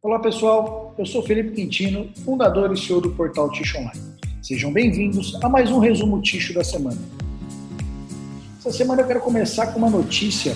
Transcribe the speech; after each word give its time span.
Olá 0.00 0.20
pessoal, 0.20 0.94
eu 0.96 1.04
sou 1.04 1.24
Felipe 1.24 1.56
Quintino, 1.56 2.08
fundador 2.24 2.72
e 2.72 2.76
CEO 2.76 3.00
do 3.00 3.10
portal 3.10 3.50
Ticho 3.50 3.78
Online. 3.78 4.00
Sejam 4.40 4.72
bem-vindos 4.72 5.34
a 5.42 5.48
mais 5.48 5.72
um 5.72 5.80
resumo 5.80 6.22
Ticho 6.22 6.54
da 6.54 6.62
semana. 6.62 6.96
Essa 8.60 8.70
semana 8.70 9.02
eu 9.02 9.08
quero 9.08 9.20
começar 9.20 9.72
com 9.72 9.78
uma 9.80 9.90
notícia 9.90 10.54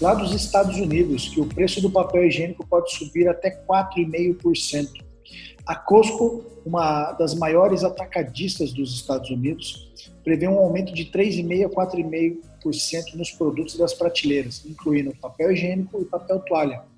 lá 0.00 0.14
dos 0.14 0.32
Estados 0.32 0.76
Unidos, 0.76 1.26
que 1.26 1.40
o 1.40 1.46
preço 1.46 1.82
do 1.82 1.90
papel 1.90 2.26
higiênico 2.26 2.64
pode 2.68 2.94
subir 2.94 3.26
até 3.26 3.50
4,5%. 3.66 4.88
A 5.66 5.74
Costco, 5.74 6.44
uma 6.64 7.10
das 7.14 7.34
maiores 7.34 7.82
atacadistas 7.82 8.72
dos 8.72 8.94
Estados 8.94 9.28
Unidos, 9.28 9.92
prevê 10.22 10.46
um 10.46 10.56
aumento 10.56 10.94
de 10.94 11.06
3,5% 11.06 11.66
a 11.66 11.68
4,5% 11.68 13.14
nos 13.16 13.32
produtos 13.32 13.76
das 13.76 13.92
prateleiras, 13.92 14.64
incluindo 14.64 15.12
papel 15.20 15.50
higiênico 15.50 16.00
e 16.00 16.04
papel 16.04 16.38
toalha. 16.38 16.93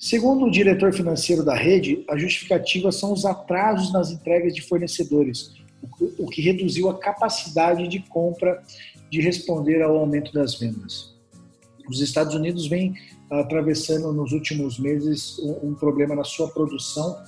Segundo 0.00 0.46
o 0.46 0.50
diretor 0.50 0.94
financeiro 0.94 1.44
da 1.44 1.54
rede, 1.54 2.02
a 2.08 2.16
justificativa 2.16 2.90
são 2.90 3.12
os 3.12 3.26
atrasos 3.26 3.92
nas 3.92 4.10
entregas 4.10 4.54
de 4.54 4.62
fornecedores, 4.62 5.52
o 6.18 6.26
que 6.26 6.40
reduziu 6.40 6.88
a 6.88 6.98
capacidade 6.98 7.86
de 7.86 8.00
compra 8.08 8.62
de 9.10 9.20
responder 9.20 9.82
ao 9.82 9.98
aumento 9.98 10.32
das 10.32 10.54
vendas. 10.54 11.14
Os 11.86 12.00
Estados 12.00 12.34
Unidos 12.34 12.66
vêm 12.66 12.94
atravessando 13.30 14.10
nos 14.10 14.32
últimos 14.32 14.78
meses 14.78 15.38
um 15.62 15.74
problema 15.74 16.14
na 16.14 16.24
sua 16.24 16.48
produção 16.48 17.22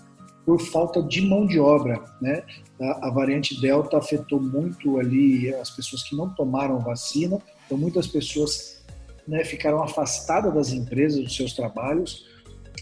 por 0.46 0.58
falta 0.58 1.02
de 1.02 1.20
mão 1.20 1.46
de 1.46 1.60
obra, 1.60 2.02
né? 2.22 2.42
A, 2.80 3.10
variante 3.10 3.60
Delta 3.60 3.98
afetou 3.98 4.40
muito 4.40 4.98
ali 4.98 5.54
as 5.54 5.70
pessoas 5.70 6.02
que 6.04 6.16
não 6.16 6.30
tomaram 6.30 6.80
vacina, 6.80 7.38
então 7.66 7.76
muitas 7.76 8.06
pessoas 8.06 8.82
né, 9.28 9.44
ficaram 9.44 9.82
afastadas 9.82 10.54
das 10.54 10.72
empresas, 10.72 11.22
dos 11.22 11.36
seus 11.36 11.52
trabalhos, 11.52 12.31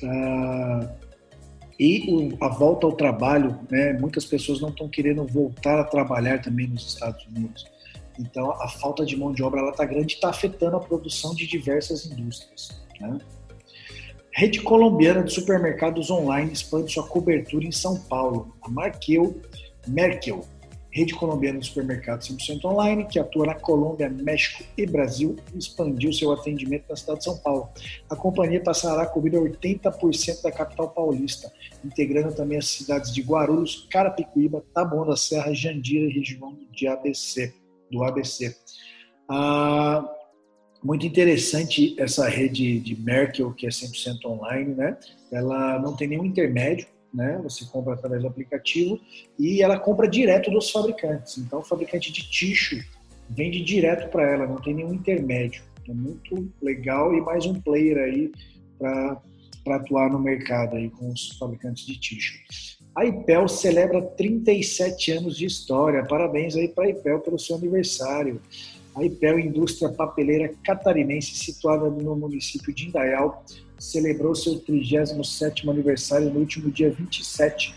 ah, 0.05 0.89
e 1.79 2.13
o, 2.13 2.45
a 2.45 2.49
volta 2.49 2.87
ao 2.87 2.93
trabalho, 2.93 3.59
né? 3.71 3.95
Muitas 3.95 4.25
pessoas 4.27 4.61
não 4.61 4.69
estão 4.69 4.89
querendo 4.89 5.27
voltar 5.27 5.81
a 5.81 5.85
trabalhar 5.85 6.43
também 6.43 6.67
nos 6.67 6.87
Estados 6.87 7.27
Unidos. 7.27 7.65
Então, 8.19 8.51
a 8.53 8.69
falta 8.69 9.05
de 9.05 9.17
mão 9.17 9.33
de 9.33 9.43
obra 9.43 9.67
está 9.71 9.87
grande 9.87 10.13
e 10.13 10.17
está 10.17 10.29
afetando 10.29 10.77
a 10.77 10.81
produção 10.81 11.35
de 11.35 11.47
diversas 11.47 12.05
indústrias. 12.05 12.83
Né? 13.01 13.19
Rede 14.35 14.61
colombiana 14.61 15.23
de 15.23 15.33
supermercados 15.33 16.11
online 16.11 16.53
expande 16.53 16.93
sua 16.93 17.07
cobertura 17.07 17.65
em 17.65 17.73
São 17.73 17.99
Paulo. 17.99 18.55
A 18.63 18.69
Markel, 18.69 19.41
Merkel 19.89 20.45
rede 20.91 21.15
colombiana 21.15 21.59
de 21.59 21.67
supermercados 21.67 22.29
100% 22.29 22.65
online, 22.65 23.07
que 23.07 23.19
atua 23.19 23.47
na 23.47 23.55
Colômbia, 23.55 24.09
México 24.09 24.65
e 24.77 24.85
Brasil, 24.85 25.37
expandiu 25.55 26.13
seu 26.13 26.33
atendimento 26.33 26.85
na 26.89 26.97
cidade 26.97 27.21
de 27.21 27.25
São 27.25 27.39
Paulo. 27.39 27.69
A 28.09 28.17
companhia 28.17 28.61
passará 28.61 29.03
a 29.03 29.07
cobrir 29.07 29.33
80% 29.33 30.43
da 30.43 30.51
capital 30.51 30.91
paulista, 30.91 31.53
integrando 31.85 32.35
também 32.35 32.59
as 32.59 32.67
cidades 32.67 33.15
de 33.15 33.23
Guarulhos, 33.23 33.87
Carapicuíba, 33.91 34.65
Taboão 34.75 35.07
da 35.07 35.17
Serra, 35.17 35.55
Jandira 35.55 36.07
e 36.07 36.13
região 36.13 36.57
de 36.73 36.87
ABC, 36.89 37.55
do 37.91 38.03
ABC. 38.03 38.57
Ah, 39.29 40.05
muito 40.83 41.07
interessante 41.07 41.95
essa 42.01 42.29
rede 42.29 42.81
de 42.81 43.01
Merkel, 43.01 43.53
que 43.53 43.67
é 43.67 43.71
100% 43.71 44.25
online, 44.25 44.75
né? 44.75 44.97
Ela 45.31 45.79
não 45.79 45.95
tem 45.95 46.09
nenhum 46.09 46.25
intermédio, 46.25 46.87
né? 47.13 47.41
Você 47.43 47.65
compra 47.67 47.95
através 47.95 48.23
do 48.23 48.29
aplicativo 48.29 49.01
e 49.39 49.63
ela 49.63 49.79
compra 49.79 50.09
direto 50.09 50.51
dos 50.51 50.71
fabricantes. 50.71 51.39
Então, 51.39 51.61
o 51.61 51.65
fabricante 51.65 52.13
de 52.13 52.29
ticho 52.29 52.77
vende 53.29 53.63
direto 53.63 54.11
para 54.11 54.29
ela, 54.29 54.47
não 54.47 54.57
tem 54.57 54.75
nenhum 54.75 54.95
intermédio. 54.95 55.63
É 55.89 55.93
muito 55.93 56.51
legal 56.61 57.15
e 57.15 57.21
mais 57.21 57.47
um 57.47 57.61
player 57.61 57.99
aí 57.99 58.33
para 58.79 59.77
atuar 59.77 60.11
no 60.11 60.19
mercado 60.19 60.77
aí 60.77 60.91
com 60.91 61.09
os 61.09 61.37
fabricantes 61.39 61.87
de 61.87 61.99
ticho. 61.99 62.39
A 62.95 63.05
IPEL 63.05 63.49
celebra 63.49 64.03
37 64.03 65.13
anos 65.13 65.37
de 65.37 65.47
história. 65.47 66.05
Parabéns 66.05 66.57
aí 66.57 66.69
para 66.69 66.85
a 66.85 66.91
IPEL 66.91 67.21
pelo 67.21 67.39
seu 67.39 67.57
aniversário. 67.57 68.41
A 68.95 69.05
IPEL, 69.05 69.39
indústria 69.39 69.89
papeleira 69.89 70.53
catarinense, 70.65 71.35
situada 71.35 71.89
no 71.89 72.17
município 72.17 72.75
de 72.75 72.89
Indaial, 72.89 73.45
celebrou 73.79 74.35
seu 74.35 74.61
37º 74.61 75.71
aniversário 75.71 76.31
no 76.31 76.41
último 76.41 76.71
dia 76.71 76.91
27. 76.91 77.75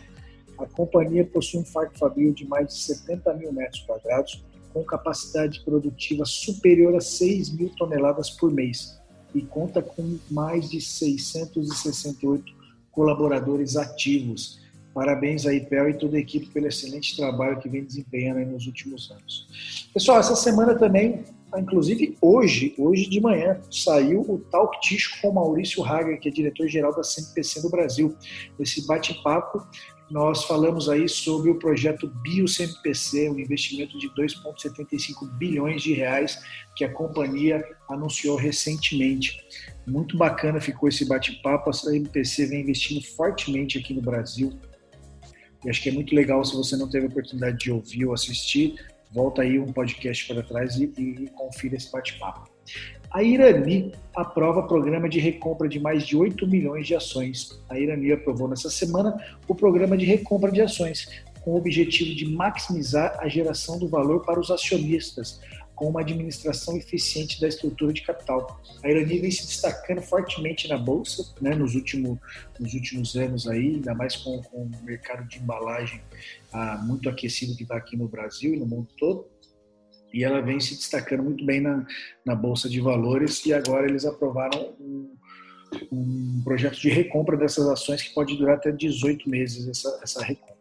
A 0.57 0.65
companhia 0.65 1.25
possui 1.25 1.59
um 1.59 1.63
parque 1.63 1.99
fabril 1.99 2.33
de 2.33 2.47
mais 2.47 2.67
de 2.67 2.77
70 2.79 3.33
mil 3.35 3.53
metros 3.53 3.81
quadrados, 3.83 4.43
com 4.73 4.83
capacidade 4.83 5.61
produtiva 5.63 6.25
superior 6.25 6.95
a 6.95 7.01
6 7.01 7.51
mil 7.51 7.69
toneladas 7.77 8.31
por 8.31 8.51
mês 8.51 8.99
e 9.35 9.41
conta 9.41 9.81
com 9.81 10.17
mais 10.29 10.69
de 10.69 10.81
668 10.81 12.43
colaboradores 12.91 13.75
ativos. 13.75 14.62
Parabéns 14.93 15.45
aí, 15.45 15.59
Pel, 15.59 15.89
e 15.89 15.97
toda 15.97 16.17
a 16.17 16.19
equipe 16.19 16.47
pelo 16.47 16.67
excelente 16.67 17.15
trabalho 17.15 17.59
que 17.59 17.67
vem 17.67 17.83
desempenhando 17.83 18.51
nos 18.51 18.67
últimos 18.67 19.09
anos. 19.09 19.89
Pessoal, 19.93 20.19
essa 20.19 20.35
semana 20.35 20.75
também 20.75 21.23
Inclusive, 21.57 22.17
hoje, 22.19 22.73
hoje 22.77 23.07
de 23.07 23.21
manhã, 23.21 23.59
saiu 23.69 24.21
o 24.21 24.39
Talk 24.39 24.79
Ticho 24.81 25.21
com 25.21 25.31
Maurício 25.31 25.83
Hager, 25.83 26.19
que 26.19 26.29
é 26.29 26.31
diretor-geral 26.31 26.95
da 26.95 27.03
CNPC 27.03 27.61
no 27.61 27.69
Brasil. 27.69 28.15
Esse 28.59 28.85
bate-papo, 28.87 29.65
nós 30.09 30.45
falamos 30.45 30.89
aí 30.89 31.07
sobre 31.07 31.51
o 31.51 31.59
projeto 31.59 32.07
BioCNPC, 32.07 33.29
um 33.29 33.39
investimento 33.39 33.97
de 33.99 34.09
2,75 34.09 35.29
bilhões 35.37 35.81
de 35.81 35.93
reais 35.93 36.39
que 36.75 36.83
a 36.83 36.91
companhia 36.91 37.63
anunciou 37.87 38.35
recentemente. 38.35 39.39
Muito 39.85 40.17
bacana 40.17 40.59
ficou 40.59 40.89
esse 40.89 41.07
bate-papo. 41.07 41.69
A 41.69 41.73
CNPC 41.73 42.47
vem 42.47 42.61
investindo 42.61 43.03
fortemente 43.15 43.77
aqui 43.77 43.93
no 43.93 44.01
Brasil. 44.01 44.59
E 45.65 45.69
acho 45.69 45.81
que 45.81 45.89
é 45.89 45.91
muito 45.91 46.13
legal 46.13 46.43
se 46.43 46.55
você 46.55 46.75
não 46.75 46.89
teve 46.89 47.05
a 47.05 47.09
oportunidade 47.09 47.57
de 47.57 47.71
ouvir 47.71 48.05
ou 48.05 48.13
assistir 48.13 48.75
volta 49.13 49.43
aí 49.43 49.59
um 49.59 49.71
podcast 49.71 50.27
para 50.27 50.41
trás 50.41 50.75
e, 50.75 50.85
e 50.97 51.29
confira 51.35 51.75
esse 51.75 51.91
bate-papo. 51.91 52.49
A 53.11 53.21
Irani 53.21 53.91
aprova 54.15 54.63
programa 54.63 55.07
de 55.07 55.19
recompra 55.19 55.69
de 55.69 55.79
mais 55.79 56.05
de 56.05 56.17
8 56.17 56.47
milhões 56.47 56.87
de 56.87 56.95
ações. 56.95 57.61
A 57.69 57.77
Irani 57.77 58.11
aprovou 58.11 58.47
nessa 58.47 58.71
semana 58.71 59.15
o 59.47 59.53
programa 59.53 59.95
de 59.95 60.03
recompra 60.03 60.51
de 60.51 60.61
ações, 60.61 61.07
com 61.41 61.51
o 61.51 61.57
objetivo 61.57 62.15
de 62.15 62.25
maximizar 62.25 63.15
a 63.19 63.27
geração 63.27 63.77
do 63.77 63.87
valor 63.87 64.25
para 64.25 64.39
os 64.39 64.49
acionistas, 64.49 65.39
com 65.75 65.87
uma 65.89 66.01
administração 66.01 66.77
eficiente 66.77 67.41
da 67.41 67.47
estrutura 67.47 67.91
de 67.91 68.01
capital. 68.01 68.61
A 68.83 68.89
Irani 68.89 69.19
vem 69.19 69.31
se 69.31 69.45
destacando 69.45 70.01
fortemente 70.01 70.67
na 70.67 70.77
bolsa, 70.77 71.33
né, 71.41 71.55
nos, 71.55 71.75
último, 71.75 72.19
nos 72.59 72.73
últimos 72.73 73.15
anos 73.15 73.47
aí, 73.47 73.75
ainda 73.75 73.93
mais 73.95 74.15
com, 74.15 74.41
com 74.43 74.63
o 74.63 74.83
mercado 74.83 75.27
de 75.27 75.39
embalagem 75.39 76.01
ah, 76.51 76.77
muito 76.83 77.09
aquecido 77.09 77.55
que 77.55 77.63
está 77.63 77.75
aqui 77.75 77.97
no 77.97 78.07
Brasil 78.07 78.53
e 78.53 78.57
no 78.57 78.65
mundo 78.65 78.87
todo. 78.97 79.27
E 80.13 80.23
ela 80.23 80.41
vem 80.41 80.59
se 80.59 80.75
destacando 80.75 81.23
muito 81.23 81.43
bem 81.43 81.59
na, 81.59 81.85
na 82.23 82.35
bolsa 82.35 82.69
de 82.69 82.79
valores 82.79 83.43
e 83.47 83.53
agora 83.53 83.87
eles 83.87 84.05
aprovaram 84.05 84.75
um, 84.79 85.15
um 85.91 86.41
projeto 86.43 86.79
de 86.79 86.89
recompra 86.89 87.35
dessas 87.35 87.67
ações 87.67 88.03
que 88.03 88.13
pode 88.13 88.37
durar 88.37 88.57
até 88.57 88.71
18 88.71 89.27
meses 89.27 89.67
essa, 89.67 89.99
essa 90.03 90.23
recompra. 90.23 90.53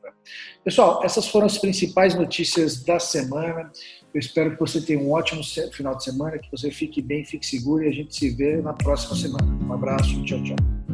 Pessoal, 0.65 1.05
essas 1.05 1.29
foram 1.29 1.47
as 1.47 1.59
principais 1.59 2.15
notícias 2.15 2.83
da 2.83 2.99
semana. 2.99 3.71
Eu 4.15 4.21
espero 4.21 4.53
que 4.53 4.61
você 4.61 4.81
tenha 4.81 5.01
um 5.01 5.11
ótimo 5.13 5.43
final 5.73 5.97
de 5.97 6.05
semana, 6.05 6.39
que 6.39 6.51
você 6.51 6.71
fique 6.71 7.01
bem, 7.01 7.25
fique 7.25 7.47
seguro 7.47 7.83
e 7.83 7.89
a 7.89 7.93
gente 7.93 8.15
se 8.15 8.29
vê 8.31 8.61
na 8.61 8.75
próxima 8.75 9.17
semana. 9.17 9.47
Um 9.65 9.73
abraço, 9.73 10.23
tchau, 10.25 10.43
tchau. 10.43 10.92